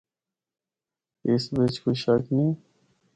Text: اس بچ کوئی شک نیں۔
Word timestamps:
اس 1.29 1.43
بچ 1.55 1.73
کوئی 1.83 1.95
شک 2.03 2.23
نیں۔ 2.35 2.53